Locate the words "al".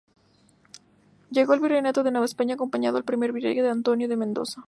1.53-1.59, 2.97-3.03